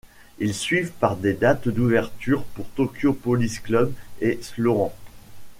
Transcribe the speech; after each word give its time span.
Ils 0.39 0.55
suivent 0.55 0.93
par 0.93 1.15
des 1.15 1.33
dates 1.33 1.67
d'ouverture 1.69 2.43
pour 2.55 2.65
Tokyo 2.69 3.13
Police 3.13 3.59
Club, 3.59 3.93
et 4.19 4.39
Sloan. 4.41 4.91